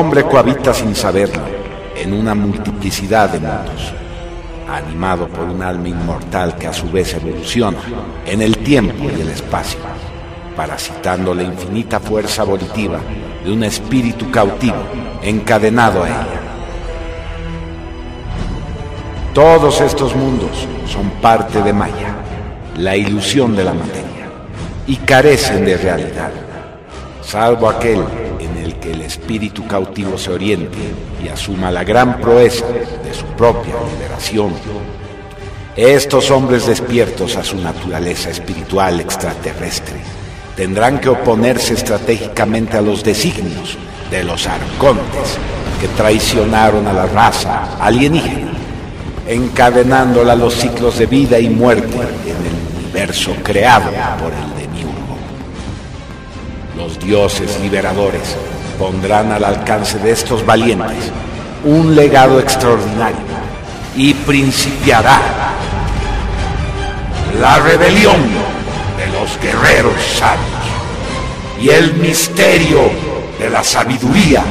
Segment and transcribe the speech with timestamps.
[0.00, 1.42] hombre cohabita sin saberlo
[1.94, 3.92] en una multiplicidad de mundos,
[4.66, 7.76] animado por un alma inmortal que a su vez evoluciona
[8.24, 9.78] en el tiempo y el espacio,
[10.56, 12.98] parasitando la infinita fuerza volitiva
[13.44, 14.78] de un espíritu cautivo
[15.22, 16.40] encadenado a ella.
[19.34, 22.16] Todos estos mundos son parte de Maya,
[22.78, 24.28] la ilusión de la materia,
[24.86, 26.30] y carecen de realidad,
[27.20, 28.02] salvo aquel
[28.70, 30.78] el que el espíritu cautivo se oriente
[31.24, 34.52] y asuma la gran proeza de su propia liberación.
[35.76, 39.96] Estos hombres despiertos a su naturaleza espiritual extraterrestre
[40.56, 43.78] tendrán que oponerse estratégicamente a los designios
[44.10, 45.38] de los arcontes
[45.80, 48.52] que traicionaron a la raza alienígena,
[49.26, 55.16] encadenándola a los ciclos de vida y muerte en el universo creado por el demiurgo.
[56.76, 58.36] Los dioses liberadores
[58.80, 61.12] pondrán al alcance de estos valientes
[61.64, 63.18] un legado extraordinario
[63.94, 65.20] y principiará
[67.38, 68.22] la rebelión
[68.96, 70.64] de los guerreros sabios
[71.60, 72.90] y el misterio
[73.38, 74.42] de la sabiduría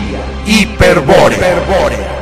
[0.45, 2.18] hiperbórea.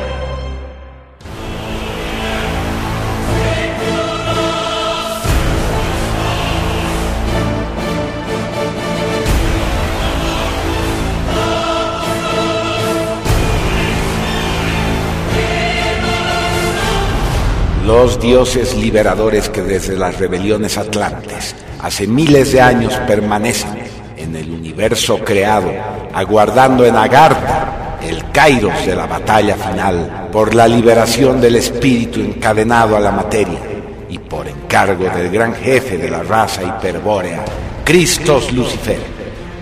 [17.88, 23.78] Los dioses liberadores que desde las rebeliones atlantes hace miles de años permanecen
[24.14, 25.72] en el universo creado,
[26.12, 32.94] aguardando en Agartha el kairos de la batalla final por la liberación del espíritu encadenado
[32.94, 33.58] a la materia
[34.10, 37.42] y por encargo del gran jefe de la raza hiperbórea,
[37.86, 39.00] Christos Lucifer,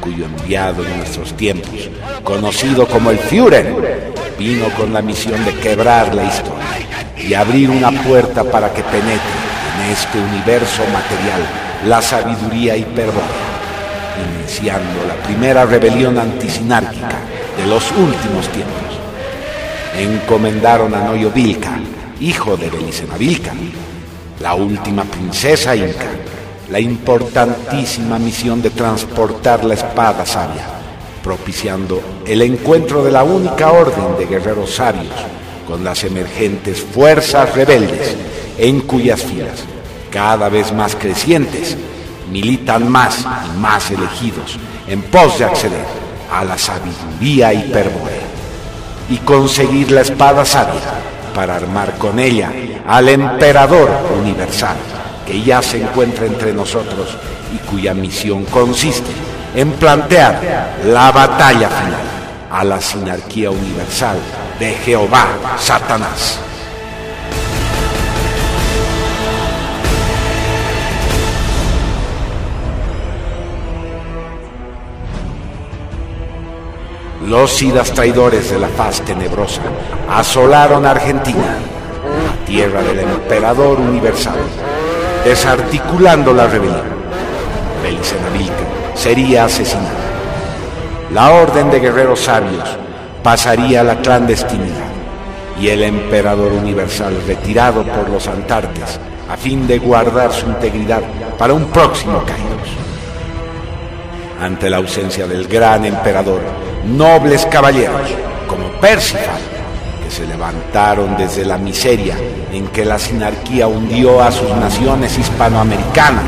[0.00, 1.88] cuyo enviado en nuestros tiempos,
[2.24, 7.90] conocido como el Führer, vino con la misión de quebrar la historia y abrir una
[8.02, 9.36] puerta para que penetre
[9.74, 11.40] en este universo material
[11.86, 13.22] la sabiduría hiperbórea,
[14.40, 17.18] iniciando la primera rebelión antisinárquica
[17.56, 18.76] de los últimos tiempos.
[19.96, 21.78] Encomendaron a Noyo Vilca,
[22.20, 23.52] hijo de Belicena Vilca,
[24.40, 26.06] la última princesa inca,
[26.70, 30.66] la importantísima misión de transportar la espada sabia,
[31.22, 35.14] propiciando el encuentro de la única orden de guerreros sabios
[35.66, 38.16] con las emergentes fuerzas rebeldes
[38.58, 39.64] en cuyas filas,
[40.10, 41.76] cada vez más crecientes,
[42.30, 44.58] militan más y más elegidos
[44.88, 45.84] en pos de acceder
[46.32, 48.26] a la sabiduría hiperbórea
[49.08, 50.80] y conseguir la espada sabia
[51.34, 52.50] para armar con ella
[52.86, 53.90] al emperador
[54.20, 54.76] universal
[55.26, 57.16] que ya se encuentra entre nosotros
[57.54, 59.10] y cuya misión consiste
[59.54, 62.16] en plantear la batalla final
[62.56, 64.16] a la sinarquía universal
[64.58, 65.26] de Jehová,
[65.58, 66.40] Satanás.
[77.26, 79.60] Los idas traidores de la faz tenebrosa
[80.08, 81.58] asolaron Argentina,
[82.24, 84.38] la tierra del emperador universal,
[85.26, 86.86] desarticulando la rebelión.
[87.82, 88.64] Belicena Vilca
[88.94, 90.05] sería asesinada.
[91.12, 92.68] La orden de guerreros sabios
[93.22, 94.90] pasaría a la clandestinidad
[95.60, 98.98] y el emperador universal retirado por los Antartes
[99.28, 101.02] a fin de guardar su integridad
[101.38, 102.68] para un próximo Kairos.
[104.40, 106.40] Ante la ausencia del gran emperador,
[106.84, 108.10] nobles caballeros
[108.48, 109.40] como Percival,
[110.04, 112.16] que se levantaron desde la miseria
[112.52, 116.24] en que la sinarquía hundió a sus naciones hispanoamericanas,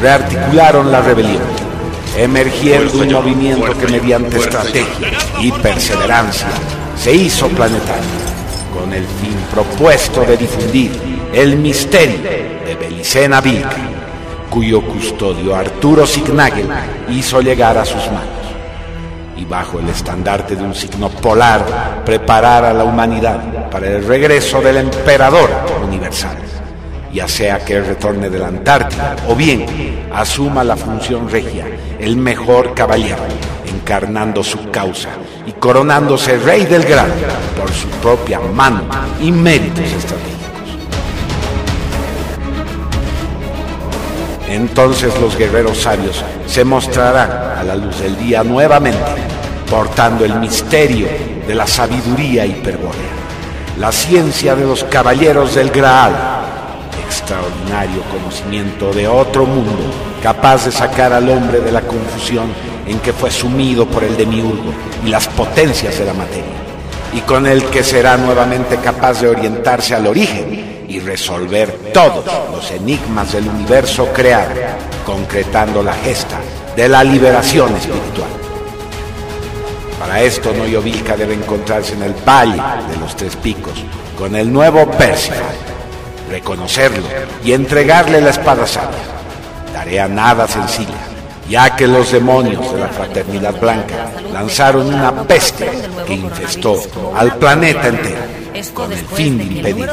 [0.00, 1.69] rearticularon la rebelión,
[2.20, 6.48] emergiendo un movimiento que mediante estrategia y perseverancia
[6.94, 8.20] se hizo planetario,
[8.74, 10.92] con el fin propuesto de difundir
[11.32, 13.76] el misterio de Belicena Vilca,
[14.50, 16.68] cuyo custodio Arturo Signagel
[17.08, 18.40] hizo llegar a sus manos
[19.34, 24.60] y bajo el estandarte de un signo polar preparar a la humanidad para el regreso
[24.60, 25.48] del emperador
[25.82, 26.36] universal,
[27.12, 29.66] ya sea que retorne de la Antártida o bien
[30.14, 31.66] asuma la función regia,
[31.98, 33.22] el mejor caballero,
[33.66, 35.10] encarnando su causa
[35.46, 37.10] y coronándose rey del gran
[37.58, 38.84] por su propia mano
[39.20, 40.40] y méritos estratégicos.
[44.48, 48.98] Entonces los guerreros sabios se mostrarán a la luz del día nuevamente,
[49.68, 51.06] portando el misterio
[51.46, 53.10] de la sabiduría hiperbórea,
[53.78, 56.39] la ciencia de los caballeros del Graal,
[57.10, 59.82] extraordinario conocimiento de otro mundo,
[60.22, 62.52] capaz de sacar al hombre de la confusión
[62.86, 64.72] en que fue sumido por el demiurgo
[65.04, 66.54] y las potencias de la materia,
[67.12, 72.70] y con el que será nuevamente capaz de orientarse al origen y resolver todos los
[72.70, 74.54] enigmas del universo creado,
[75.04, 76.38] concretando la gesta
[76.76, 78.30] de la liberación espiritual.
[79.98, 83.84] Para esto Noyovilca debe encontrarse en el Valle de los Tres Picos
[84.16, 85.56] con el nuevo Percival,
[86.30, 87.06] reconocerlo
[87.44, 88.98] y entregarle la espada sabia.
[89.72, 90.98] Tarea nada sencilla,
[91.48, 95.68] ya que los demonios de la Fraternidad Blanca lanzaron una peste
[96.06, 96.80] que infestó
[97.14, 98.40] al planeta entero
[98.74, 99.88] con el fin de impedir,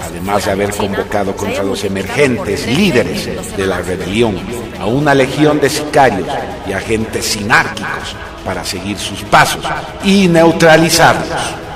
[0.00, 4.36] además de haber convocado contra los emergentes líderes de la rebelión
[4.80, 6.28] a una legión de sicarios
[6.66, 9.62] y agentes sinárquicos para seguir sus pasos
[10.02, 11.67] y neutralizarlos.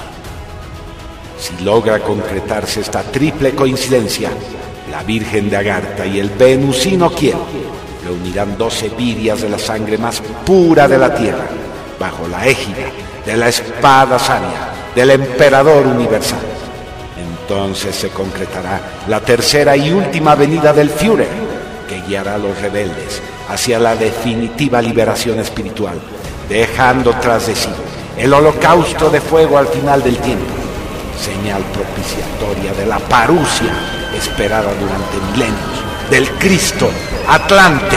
[1.43, 4.31] Si logra concretarse esta triple coincidencia,
[4.93, 7.45] la Virgen de Agartha y el Venusino Quiero
[8.05, 11.49] reunirán doce virias de la sangre más pura de la tierra
[11.99, 12.87] bajo la égida
[13.27, 16.39] de la espada sabia del emperador universal.
[17.19, 21.27] Entonces se concretará la tercera y última venida del Führer,
[21.89, 25.99] que guiará a los rebeldes hacia la definitiva liberación espiritual,
[26.49, 27.69] dejando tras de sí
[28.17, 30.62] el holocausto de fuego al final del tiempo,
[31.23, 33.73] señal propiciatoria de la parucia
[34.13, 36.91] esperada durante milenios del Cristo
[37.29, 37.97] Atlante.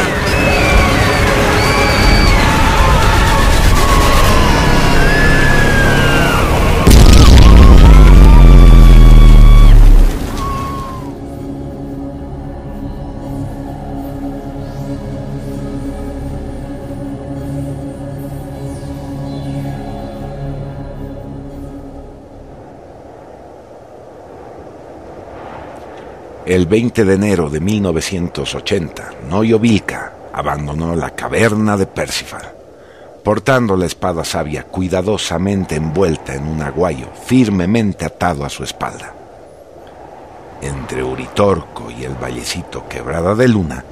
[26.56, 32.50] El 20 de enero de 1980, Noyo Vilca abandonó la caverna de Percival,
[33.26, 39.14] portando la espada sabia cuidadosamente envuelta en un aguayo firmemente atado a su espalda.
[40.62, 43.84] Entre Uritorco y el vallecito Quebrada de Luna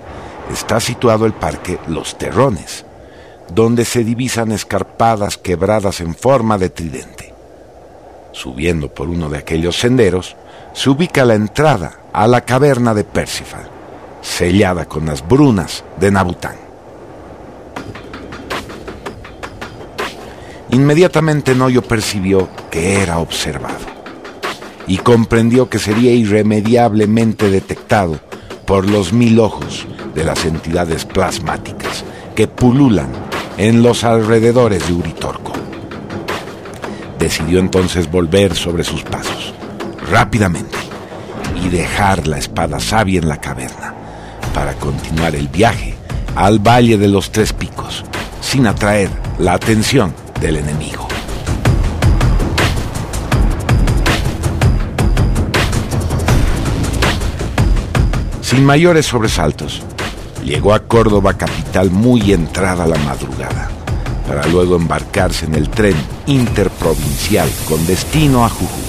[0.50, 2.86] está situado el parque Los Terrones,
[3.54, 7.34] donde se divisan escarpadas quebradas en forma de tridente.
[8.32, 10.38] Subiendo por uno de aquellos senderos,
[10.72, 13.68] se ubica la entrada a la caverna de Percival,
[14.22, 16.56] sellada con las brunas de Nabután.
[20.70, 23.86] Inmediatamente Noyo percibió que era observado
[24.88, 28.20] y comprendió que sería irremediablemente detectado
[28.66, 32.04] por los mil ojos de las entidades plasmáticas
[32.36, 33.10] que pululan
[33.58, 35.54] en los alrededores de Uritorco.
[37.18, 39.54] Decidió entonces volver sobre sus pasos,
[40.10, 40.83] rápidamente
[41.64, 43.94] y dejar la espada sabia en la caverna
[44.54, 45.96] para continuar el viaje
[46.36, 48.04] al Valle de los Tres Picos
[48.42, 51.08] sin atraer la atención del enemigo.
[58.42, 59.82] Sin mayores sobresaltos,
[60.44, 63.70] llegó a Córdoba capital muy entrada la madrugada,
[64.28, 65.96] para luego embarcarse en el tren
[66.28, 68.84] interprovincial con destino a Jujuy.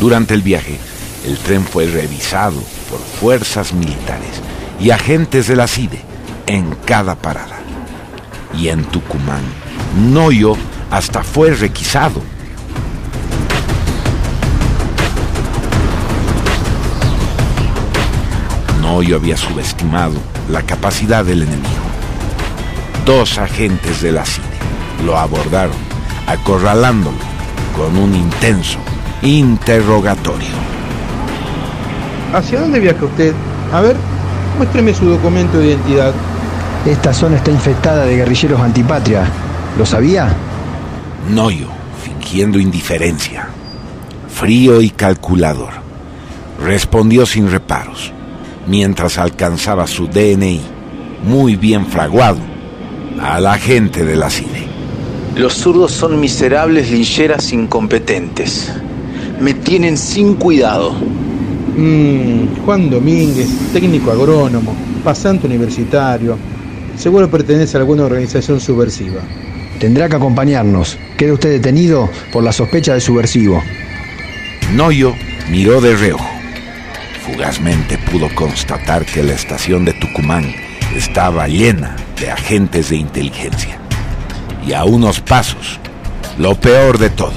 [0.00, 0.78] Durante el viaje,
[1.24, 4.42] el tren fue revisado por fuerzas militares
[4.78, 6.02] y agentes de la CIDE
[6.46, 7.56] en cada parada.
[8.54, 9.42] Y en Tucumán,
[10.12, 10.54] Noyo
[10.90, 12.20] hasta fue requisado.
[18.82, 20.14] Noyo había subestimado
[20.50, 21.84] la capacidad del enemigo.
[23.06, 24.44] Dos agentes de la CIDE
[25.06, 25.76] lo abordaron,
[26.26, 27.16] acorralándolo
[27.74, 28.78] con un intenso
[29.22, 30.73] interrogatorio.
[32.34, 33.32] ¿Hacia dónde viaja usted?
[33.72, 33.94] A ver,
[34.58, 36.12] muéstreme su documento de identidad.
[36.84, 39.24] Esta zona está infectada de guerrilleros antipatria.
[39.78, 40.34] ¿Lo sabía?
[41.30, 41.68] Noyo,
[42.02, 43.46] fingiendo indiferencia,
[44.28, 45.74] frío y calculador,
[46.60, 48.12] respondió sin reparos,
[48.66, 50.60] mientras alcanzaba su DNI,
[51.24, 52.40] muy bien fraguado,
[53.22, 54.66] a la gente de la CIDE.
[55.36, 58.72] Los zurdos son miserables lincheras incompetentes.
[59.40, 60.96] Me tienen sin cuidado.
[61.76, 66.38] Mm, Juan Domínguez, técnico agrónomo, pasante universitario.
[66.96, 69.20] Seguro pertenece a alguna organización subversiva.
[69.80, 70.96] Tendrá que acompañarnos.
[71.16, 73.60] Queda usted detenido por la sospecha de subversivo.
[74.74, 75.14] Noyo
[75.50, 76.28] miró de reojo.
[77.26, 80.54] Fugazmente pudo constatar que la estación de Tucumán
[80.94, 83.78] estaba llena de agentes de inteligencia.
[84.64, 85.80] Y a unos pasos,
[86.38, 87.34] lo peor de todo,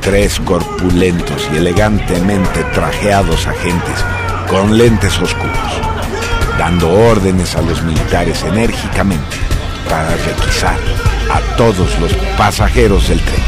[0.00, 4.04] tres corpulentos y elegantemente trajeados agentes
[4.48, 5.80] con lentes oscuros,
[6.58, 9.36] dando órdenes a los militares enérgicamente
[9.88, 10.78] para requisar
[11.30, 13.42] a todos los pasajeros del tren.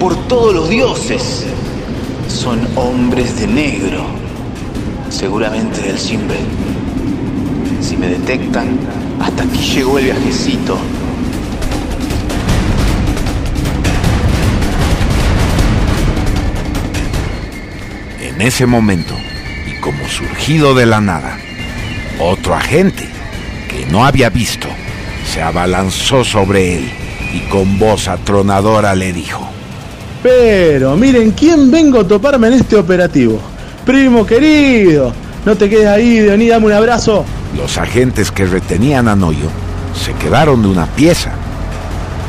[0.00, 1.46] Por todos los dioses.
[2.28, 4.25] Son hombres de negro.
[5.16, 6.36] Seguramente del Simbel.
[7.80, 8.78] Si me detectan,
[9.18, 10.76] hasta aquí llegó el viajecito.
[18.20, 19.14] En ese momento,
[19.66, 21.38] y como surgido de la nada,
[22.20, 23.08] otro agente
[23.70, 24.68] que no había visto
[25.32, 26.90] se abalanzó sobre él
[27.32, 29.48] y con voz atronadora le dijo,
[30.22, 33.55] Pero miren quién vengo a toparme en este operativo.
[33.86, 35.12] Primo querido,
[35.44, 37.24] no te quedes ahí, vení, dame un abrazo.
[37.56, 39.48] los agentes que retenían a Noyo
[39.94, 41.30] se quedaron de una pieza.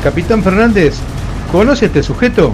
[0.04, 0.94] Capitán Fernández,
[1.50, 2.52] ¿conoce a este sujeto?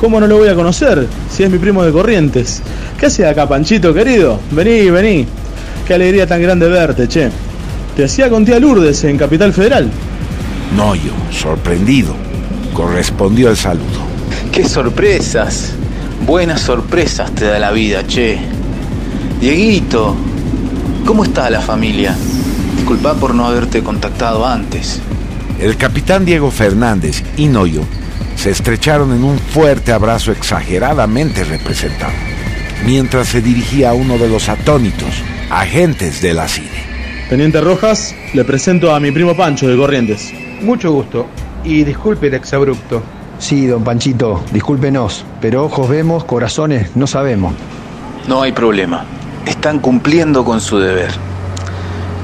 [0.00, 2.60] ¿Cómo no lo voy a conocer si es mi primo de Corrientes?
[2.98, 4.40] ¿Qué haces acá, Panchito querido?
[4.50, 5.26] Vení, vení.
[5.86, 7.30] Qué alegría tan grande verte, che.
[7.96, 9.88] Te hacía con tía Lourdes en Capital Federal.
[10.76, 12.14] Noyo, sorprendido,
[12.74, 14.02] correspondió el saludo.
[14.50, 15.74] ¡Qué sorpresas!
[16.26, 18.38] Buenas sorpresas te da la vida, che.
[19.40, 20.16] Dieguito,
[21.04, 22.14] ¿cómo está la familia?
[22.76, 25.00] Disculpa por no haberte contactado antes.
[25.58, 27.82] El capitán Diego Fernández y Noyo
[28.36, 32.12] se estrecharon en un fuerte abrazo exageradamente representado,
[32.86, 35.10] mientras se dirigía a uno de los atónitos
[35.50, 36.68] agentes de la CIDE.
[37.28, 40.32] Teniente Rojas, le presento a mi primo Pancho de Corrientes.
[40.60, 41.26] Mucho gusto.
[41.64, 43.02] Y disculpe el exabrupto.
[43.42, 47.52] Sí, don Panchito, discúlpenos, pero ojos vemos, corazones no sabemos.
[48.28, 49.04] No hay problema.
[49.44, 51.10] Están cumpliendo con su deber.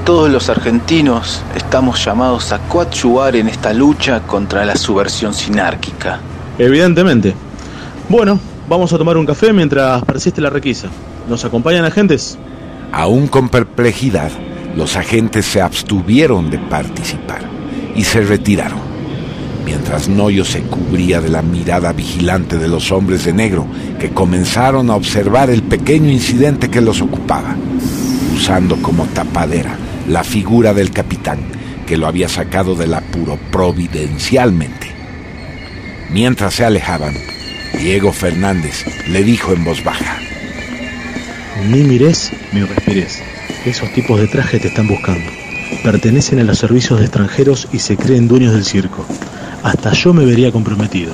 [0.05, 6.21] Todos los argentinos estamos llamados a coadyuvar en esta lucha contra la subversión sinárquica.
[6.57, 7.33] Evidentemente.
[8.07, 10.87] Bueno, vamos a tomar un café mientras persiste la requisa.
[11.27, 12.37] ¿Nos acompañan agentes?
[12.93, 14.31] Aún con perplejidad,
[14.73, 17.41] los agentes se abstuvieron de participar
[17.93, 18.79] y se retiraron,
[19.65, 23.67] mientras Noyo se cubría de la mirada vigilante de los hombres de negro
[23.99, 27.55] que comenzaron a observar el pequeño incidente que los ocupaba,
[28.35, 31.39] usando como tapadera la figura del capitán
[31.85, 34.87] que lo había sacado del apuro providencialmente.
[36.11, 37.15] Mientras se alejaban,
[37.79, 40.17] Diego Fernández le dijo en voz baja,
[41.67, 43.23] Ni mires ni respires.
[43.65, 45.31] Esos tipos de traje te están buscando.
[45.83, 49.05] Pertenecen a los servicios de extranjeros y se creen dueños del circo.
[49.63, 51.13] Hasta yo me vería comprometido.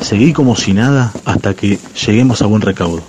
[0.00, 3.02] Seguí como si nada hasta que lleguemos a buen recaudo.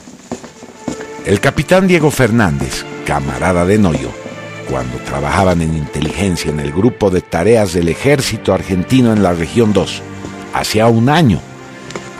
[1.25, 4.12] El capitán Diego Fernández, camarada de Noyo,
[4.69, 9.74] cuando trabajaban en inteligencia en el grupo de tareas del ejército argentino en la región
[9.74, 10.01] 2,
[10.53, 11.39] hacía un año,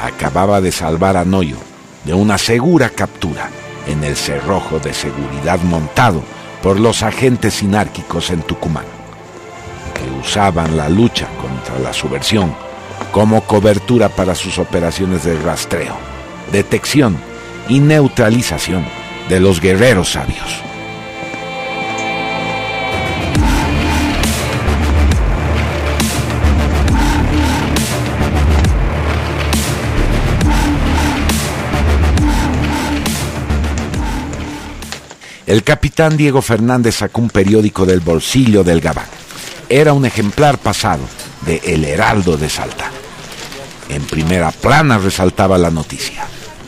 [0.02, 1.58] acababa de salvar a Noyo
[2.04, 3.50] de una segura captura
[3.88, 6.24] en el cerrojo de seguridad montado
[6.62, 8.86] por los agentes sinárquicos en Tucumán,
[9.94, 11.28] que usaban la lucha
[11.80, 12.54] la subversión
[13.12, 15.96] como cobertura para sus operaciones de rastreo,
[16.52, 17.18] detección
[17.70, 18.86] y neutralización
[19.30, 20.62] de los guerreros sabios.
[35.48, 39.06] El capitán Diego Fernández sacó un periódico del bolsillo del gabán.
[39.70, 41.04] Era un ejemplar pasado
[41.46, 42.92] de El Heraldo de Salta.
[43.90, 46.26] En primera plana resaltaba la noticia.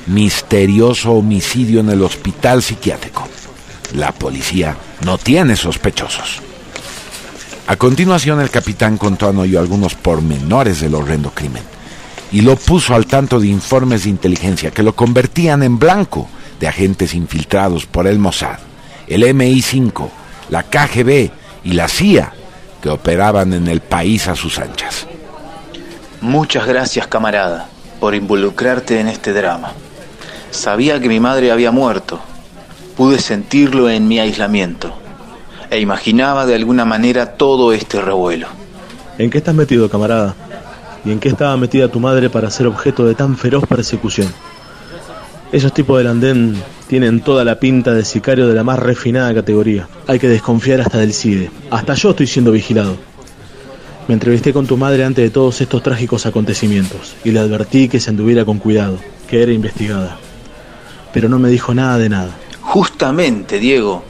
[0.07, 3.27] Misterioso homicidio en el hospital psiquiátrico.
[3.93, 6.41] La policía no tiene sospechosos.
[7.67, 11.63] A continuación el capitán contó a Noyo algunos pormenores del horrendo crimen
[12.31, 16.29] y lo puso al tanto de informes de inteligencia que lo convertían en blanco
[16.59, 18.59] de agentes infiltrados por el Mossad,
[19.07, 20.09] el MI5,
[20.49, 21.31] la KGB
[21.63, 22.33] y la CIA
[22.81, 25.07] que operaban en el país a sus anchas.
[26.21, 27.69] Muchas gracias, camarada,
[27.99, 29.73] por involucrarte en este drama.
[30.51, 32.19] Sabía que mi madre había muerto.
[32.95, 34.93] Pude sentirlo en mi aislamiento.
[35.69, 38.47] E imaginaba de alguna manera todo este revuelo.
[39.17, 40.35] ¿En qué estás metido, camarada?
[41.05, 44.33] ¿Y en qué estaba metida tu madre para ser objeto de tan feroz persecución?
[45.51, 49.87] Esos tipos del andén tienen toda la pinta de sicario de la más refinada categoría.
[50.05, 51.49] Hay que desconfiar hasta del CIDE.
[51.71, 52.97] Hasta yo estoy siendo vigilado.
[54.09, 58.01] Me entrevisté con tu madre antes de todos estos trágicos acontecimientos y le advertí que
[58.01, 60.17] se anduviera con cuidado, que era investigada.
[61.13, 62.31] Pero no me dijo nada de nada.
[62.61, 64.03] Justamente, Diego.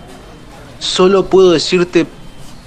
[0.80, 2.08] Solo puedo decirte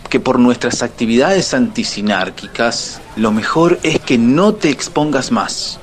[0.08, 5.80] que por nuestras actividades antisinárquicas, lo mejor es que no te expongas más.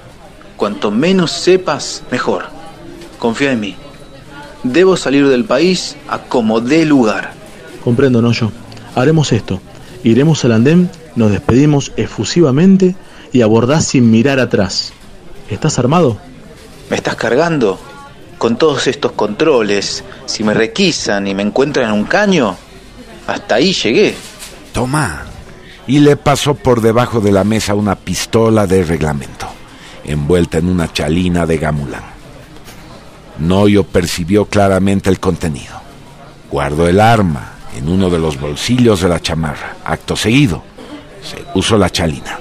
[0.55, 2.56] Cuanto menos sepas, mejor.
[3.19, 3.75] Confía en mí.
[4.63, 7.33] Debo salir del país a como dé lugar.
[7.83, 8.51] Comprendo, no yo.
[8.95, 9.61] Haremos esto.
[10.03, 12.95] Iremos al andén, nos despedimos efusivamente
[13.31, 14.93] y abordás sin mirar atrás.
[15.49, 16.17] ¿Estás armado?
[16.89, 17.79] ¿Me estás cargando?
[18.37, 22.55] Con todos estos controles, si me requisan y me encuentran en un caño,
[23.25, 24.15] hasta ahí llegué.
[24.73, 25.23] Toma.
[25.87, 29.47] Y le pasó por debajo de la mesa una pistola de reglamento,
[30.03, 32.16] envuelta en una chalina de gamulán.
[33.39, 35.75] Noyo percibió claramente el contenido.
[36.51, 39.75] Guardó el arma en uno de los bolsillos de la chamarra.
[39.85, 40.63] Acto seguido,
[41.21, 42.39] se puso la chalina.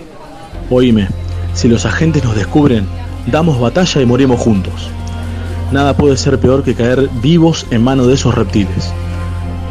[0.70, 1.08] Oíme,
[1.54, 2.86] si los agentes nos descubren,
[3.26, 4.88] damos batalla y morimos juntos.
[5.72, 8.92] Nada puede ser peor que caer vivos en manos de esos reptiles.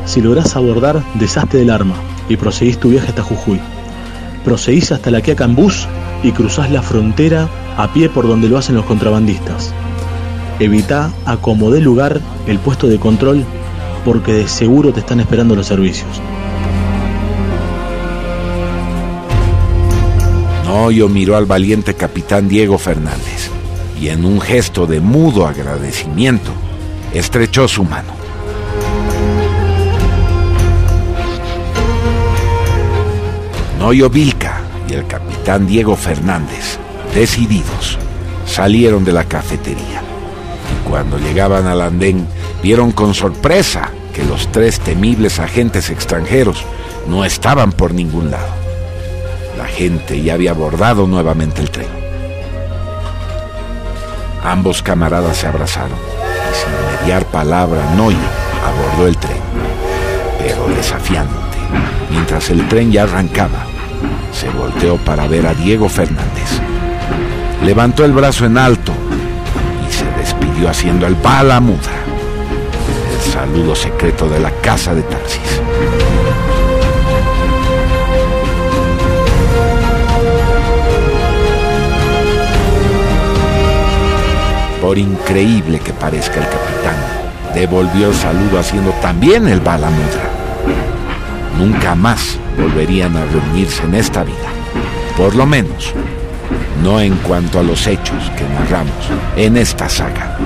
[0.06, 1.96] Si lográs abordar, deshazte del arma
[2.30, 3.60] y proseguís tu viaje hasta Jujuy.
[4.44, 5.58] Proseguís hasta la Quiaca en
[6.24, 9.74] y cruzás la frontera a pie por donde lo hacen los contrabandistas.
[10.60, 13.46] Evita a como lugar el puesto de control
[14.06, 16.22] porque de seguro te están esperando los servicios.
[20.64, 23.50] Noyo miró al valiente capitán Diego Fernández
[24.00, 26.52] y en un gesto de mudo agradecimiento
[27.14, 28.14] estrechó su mano.
[33.80, 36.78] Noyo Vilca y el capitán Diego Fernández,
[37.14, 37.98] decididos,
[38.46, 40.05] salieron de la cafetería.
[40.96, 42.26] Cuando llegaban al andén,
[42.64, 46.64] vieron con sorpresa que los tres temibles agentes extranjeros
[47.10, 48.48] no estaban por ningún lado.
[49.58, 51.90] La gente ya había abordado nuevamente el tren.
[54.42, 58.18] Ambos camaradas se abrazaron y sin mediar palabra, Noyo
[58.66, 59.42] abordó el tren,
[60.40, 61.58] pero desafiante.
[62.10, 63.66] Mientras el tren ya arrancaba,
[64.32, 66.62] se volteó para ver a Diego Fernández.
[67.66, 68.94] Levantó el brazo en alto
[70.64, 71.92] haciendo el bala muda,
[73.14, 75.62] el saludo secreto de la casa de Tarsis.
[84.82, 86.96] Por increíble que parezca el capitán,
[87.54, 90.30] devolvió el saludo haciendo también el bala mudra.
[91.58, 94.50] Nunca más volverían a reunirse en esta vida.
[95.18, 95.94] Por lo menos,
[96.86, 98.94] no en cuanto a los hechos que narramos
[99.36, 100.38] en esta saga.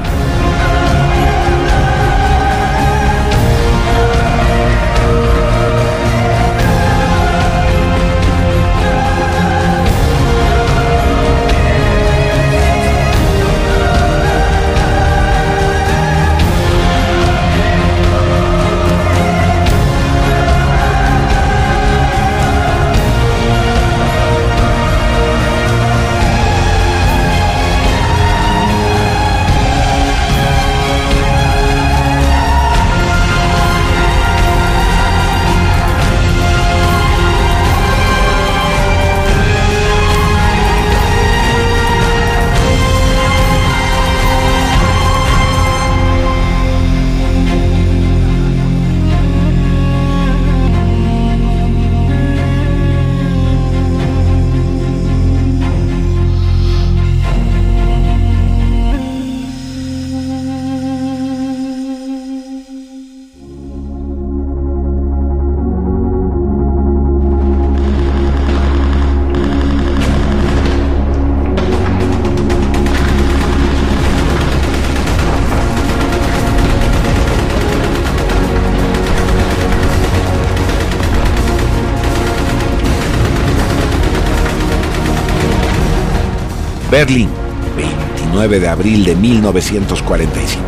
[87.00, 87.30] Berlín,
[87.78, 90.62] 29 de abril de 1945.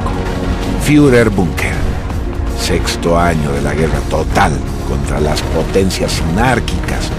[0.82, 1.74] Führer Bunker.
[2.58, 4.54] Sexto año de la guerra total
[4.88, 7.10] contra las potencias sinárquicas,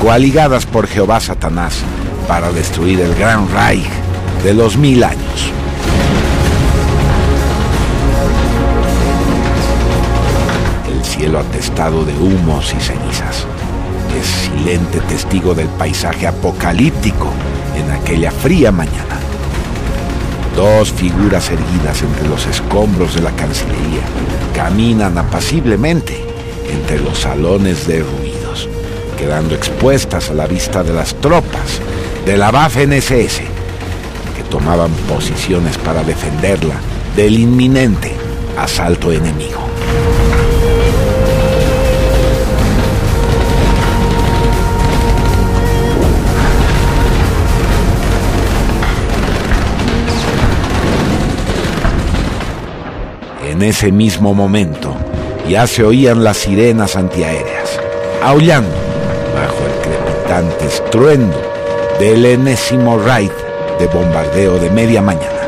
[0.00, 1.80] coaligadas por Jehová Satanás
[2.28, 3.90] para destruir el Gran Reich
[4.44, 5.50] de los mil años.
[10.88, 13.48] El cielo atestado de humos y cenizas
[14.16, 17.32] es silente testigo del paisaje apocalíptico
[17.80, 19.18] en aquella fría mañana.
[20.54, 24.02] Dos figuras erguidas entre los escombros de la Cancillería
[24.54, 26.22] caminan apaciblemente
[26.70, 28.68] entre los salones derruidos,
[29.18, 31.80] quedando expuestas a la vista de las tropas
[32.26, 33.40] de la Waffen-SS,
[34.36, 36.74] que tomaban posiciones para defenderla
[37.16, 38.14] del inminente
[38.58, 39.69] asalto enemigo.
[53.60, 54.96] En ese mismo momento
[55.46, 57.78] ya se oían las sirenas antiaéreas,
[58.22, 58.74] aullando
[59.34, 61.38] bajo el crepitante estruendo
[61.98, 63.30] del enésimo raid
[63.78, 65.46] de bombardeo de media mañana.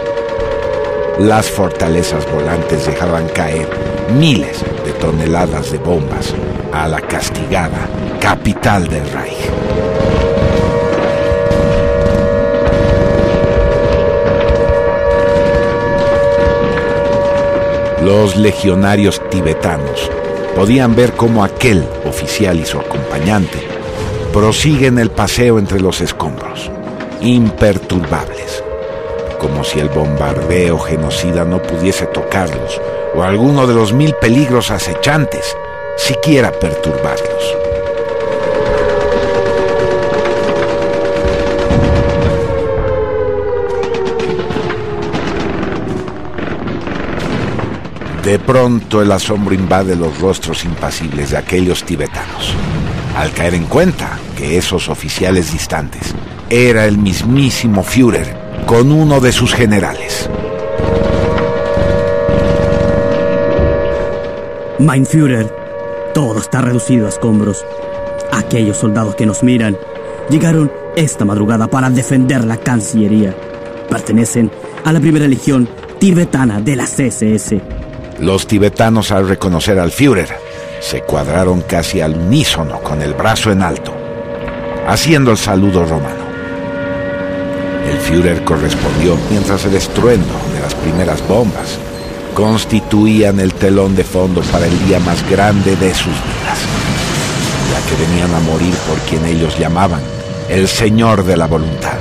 [1.20, 3.66] Las fortalezas volantes dejaban caer
[4.18, 6.34] miles de toneladas de bombas
[6.70, 7.88] a la castigada
[8.20, 9.71] capital del Reich.
[18.04, 20.10] Los legionarios tibetanos
[20.56, 23.58] podían ver cómo aquel oficial y su acompañante
[24.32, 26.68] prosiguen el paseo entre los escombros,
[27.20, 28.64] imperturbables,
[29.38, 32.80] como si el bombardeo genocida no pudiese tocarlos
[33.14, 35.56] o alguno de los mil peligros acechantes
[35.96, 37.71] siquiera perturbarlos.
[48.32, 52.54] De pronto el asombro invade los rostros impasibles de aquellos tibetanos,
[53.14, 56.14] al caer en cuenta que esos oficiales distantes
[56.48, 60.30] era el mismísimo Führer con uno de sus generales.
[64.78, 65.54] Mein Führer,
[66.14, 67.66] todo está reducido a escombros.
[68.32, 69.76] Aquellos soldados que nos miran
[70.30, 73.36] llegaron esta madrugada para defender la Cancillería.
[73.90, 74.50] Pertenecen
[74.86, 75.68] a la primera legión
[75.98, 77.81] tibetana de la CSS.
[78.22, 80.28] Los tibetanos al reconocer al Führer
[80.78, 83.92] se cuadraron casi al unísono con el brazo en alto,
[84.86, 86.22] haciendo el saludo romano.
[87.84, 91.80] El Führer correspondió mientras el estruendo de las primeras bombas
[92.32, 96.60] constituían el telón de fondo para el día más grande de sus vidas,
[97.72, 100.00] ya que venían a morir por quien ellos llamaban
[100.48, 101.98] el Señor de la Voluntad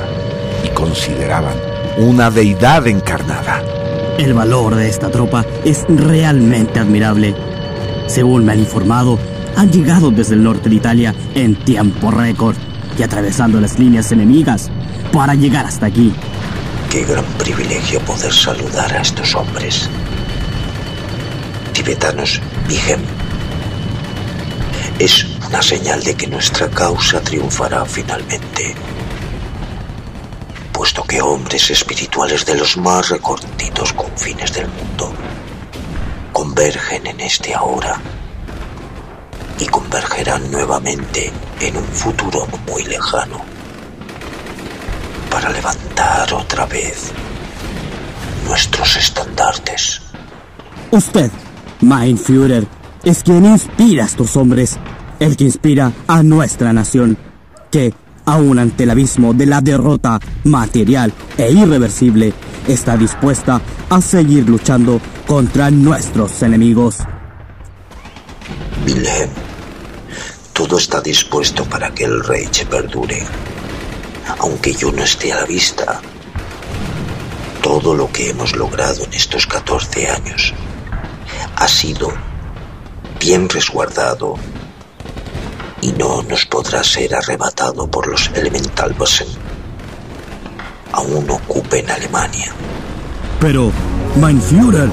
[0.63, 1.55] y consideraban
[1.97, 3.63] una deidad encarnada.
[4.21, 7.33] El valor de esta tropa es realmente admirable.
[8.05, 9.17] Según me han informado,
[9.55, 12.55] han llegado desde el norte de Italia en tiempo récord
[12.99, 14.69] y atravesando las líneas enemigas
[15.11, 16.13] para llegar hasta aquí.
[16.91, 19.89] Qué gran privilegio poder saludar a estos hombres.
[21.73, 23.01] Tibetanos Vigem.
[24.99, 28.75] Es una señal de que nuestra causa triunfará finalmente.
[30.81, 35.13] Puesto que hombres espirituales de los más recortitos confines del mundo
[36.33, 38.01] convergen en este ahora
[39.59, 43.41] y convergerán nuevamente en un futuro muy lejano
[45.29, 47.11] para levantar otra vez
[48.47, 50.01] nuestros estandartes.
[50.89, 51.29] Usted,
[51.81, 52.65] Mein Führer,
[53.03, 54.79] es quien inspira a estos hombres,
[55.19, 57.19] el que inspira a nuestra nación,
[57.69, 57.93] que,
[58.25, 62.33] aun ante el abismo de la derrota material e irreversible,
[62.67, 66.97] está dispuesta a seguir luchando contra nuestros enemigos.
[68.85, 69.29] Wilhelm,
[70.53, 73.23] todo está dispuesto para que el Reich perdure.
[74.39, 76.01] Aunque yo no esté a la vista,
[77.61, 80.53] todo lo que hemos logrado en estos 14 años
[81.55, 82.11] ha sido
[83.19, 84.35] bien resguardado
[85.81, 89.27] y no nos podrá ser arrebatado por los Elementalbasen.
[90.93, 92.51] Aún ocupen Alemania.
[93.39, 93.71] Pero,
[94.15, 94.89] Mein Führer,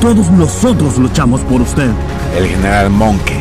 [0.00, 1.90] todos nosotros luchamos por usted.
[2.36, 3.40] El general Monke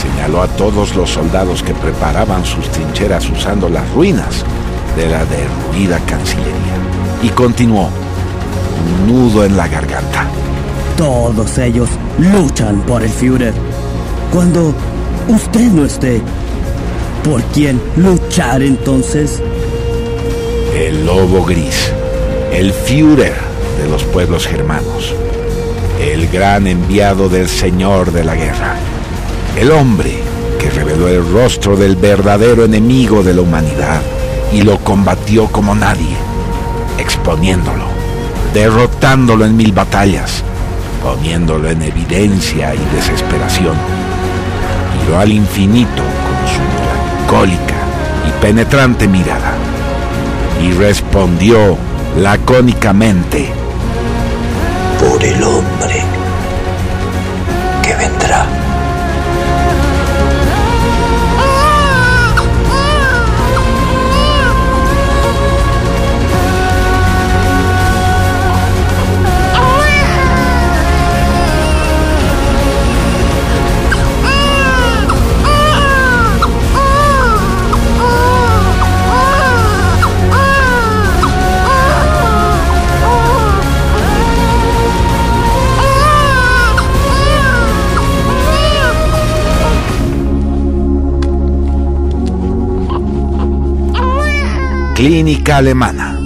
[0.00, 4.44] señaló a todos los soldados que preparaban sus trincheras usando las ruinas
[4.96, 6.76] de la derruida Cancillería
[7.22, 7.88] y continuó,
[8.84, 10.26] un nudo en la garganta.
[10.96, 13.54] Todos ellos luchan por el Führer.
[14.32, 14.74] Cuando
[15.28, 16.20] usted no esté,
[17.24, 19.42] ¿por quién luchar entonces?
[20.74, 21.92] El lobo gris,
[22.52, 23.36] el Führer
[23.78, 25.14] de los pueblos germanos,
[26.00, 28.76] el gran enviado del Señor de la guerra,
[29.56, 30.18] el hombre
[30.58, 34.00] que reveló el rostro del verdadero enemigo de la humanidad
[34.52, 36.16] y lo combatió como nadie,
[36.98, 37.84] exponiéndolo,
[38.54, 40.42] derrotándolo en mil batallas,
[41.02, 44.11] poniéndolo en evidencia y desesperación.
[45.18, 47.74] Al infinito con su melancólica
[48.26, 49.52] y penetrante mirada.
[50.62, 51.76] Y respondió
[52.16, 53.48] lacónicamente,
[54.98, 55.91] por el hombre
[95.04, 96.16] Clínica Alemana,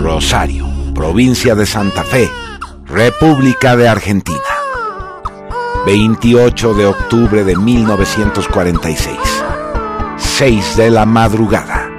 [0.00, 2.30] Rosario, provincia de Santa Fe,
[2.86, 4.38] República de Argentina.
[5.84, 9.18] 28 de octubre de 1946.
[10.16, 11.90] 6 de la madrugada.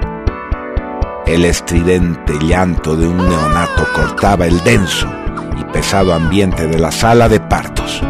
[1.26, 5.12] El estridente llanto de un neonato cortaba el denso
[5.60, 8.00] y pesado ambiente de la sala de partos.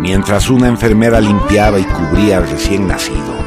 [0.00, 3.43] Mientras una enfermera limpiaba y cubría al recién nacido,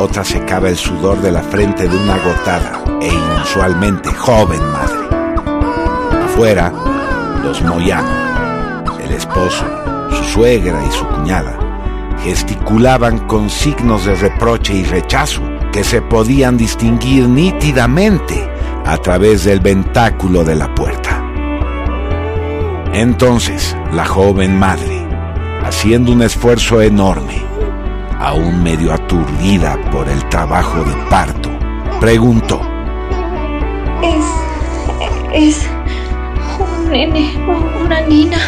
[0.00, 6.24] otra secaba el sudor de la frente de una agotada e inusualmente joven madre.
[6.24, 6.72] Afuera,
[7.42, 9.64] los Moyano, el esposo,
[10.10, 11.58] su suegra y su cuñada,
[12.24, 18.48] gesticulaban con signos de reproche y rechazo que se podían distinguir nítidamente
[18.86, 21.22] a través del ventáculo de la puerta.
[22.94, 25.06] Entonces, la joven madre,
[25.62, 27.49] haciendo un esfuerzo enorme,
[28.20, 31.50] aún medio aturdida por el trabajo de parto,
[31.98, 32.60] preguntó.
[34.02, 34.24] Es...
[35.32, 35.68] es...
[36.58, 37.34] un nene
[37.82, 38.38] una nina.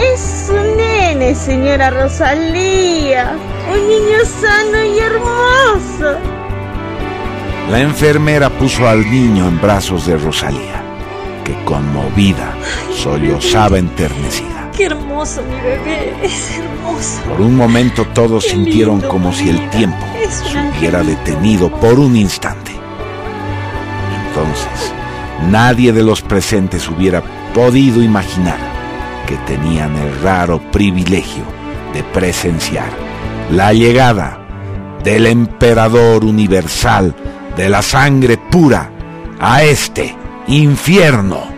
[0.00, 3.36] Es un nene, señora Rosalía.
[3.72, 6.18] Un niño sano y hermoso.
[7.70, 10.82] La enfermera puso al niño en brazos de Rosalía,
[11.44, 12.54] que conmovida
[12.92, 14.53] sollozaba enternecida.
[14.76, 17.22] Qué hermoso mi bebé, es hermoso.
[17.28, 21.98] Por un momento todos Qué sintieron lindo, como si el tiempo se hubiera detenido por
[22.00, 22.72] un instante.
[24.26, 24.92] Entonces,
[25.48, 27.22] nadie de los presentes hubiera
[27.54, 28.58] podido imaginar
[29.28, 31.44] que tenían el raro privilegio
[31.92, 32.90] de presenciar
[33.52, 34.44] la llegada
[35.04, 37.14] del emperador universal
[37.56, 38.90] de la sangre pura
[39.38, 40.16] a este
[40.48, 41.53] infierno.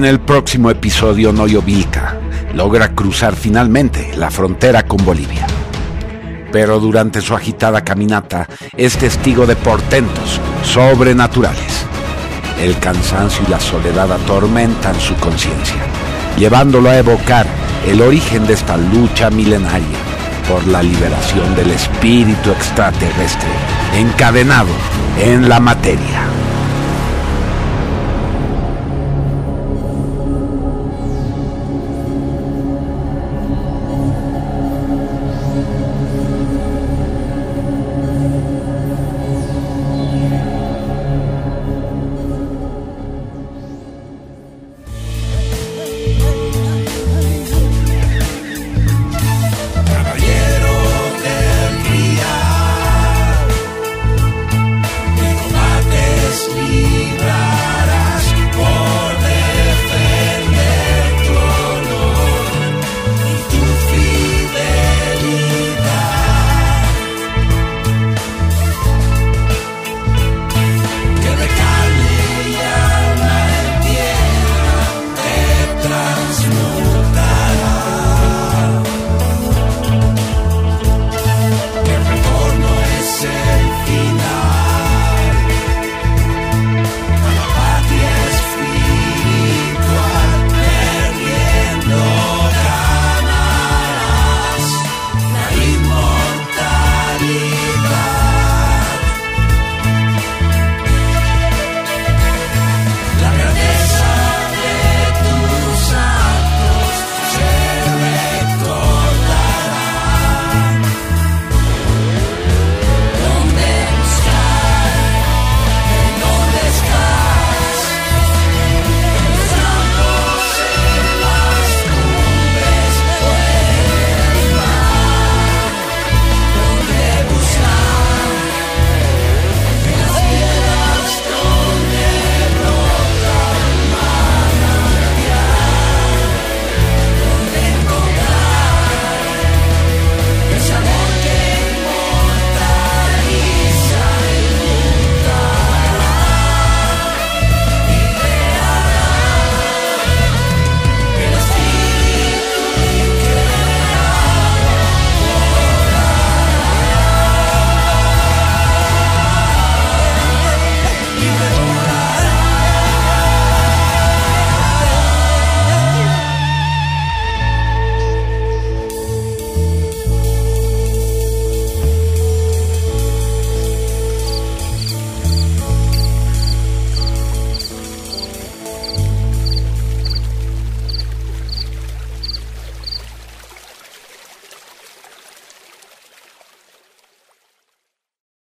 [0.00, 2.16] En el próximo episodio, Noyo Vilca
[2.54, 5.46] logra cruzar finalmente la frontera con Bolivia.
[6.50, 11.84] Pero durante su agitada caminata es testigo de portentos sobrenaturales.
[12.58, 15.82] El cansancio y la soledad atormentan su conciencia,
[16.38, 17.44] llevándolo a evocar
[17.86, 19.98] el origen de esta lucha milenaria
[20.48, 23.50] por la liberación del espíritu extraterrestre
[23.92, 24.72] encadenado
[25.18, 26.39] en la materia.